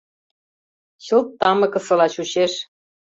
Чылт 1.05 1.27
тамыкысыла 1.39 2.07
чучеш... 2.13 2.53